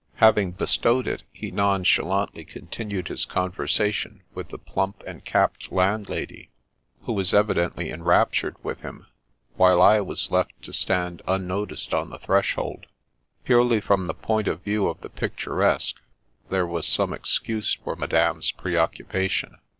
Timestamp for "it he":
1.05-1.51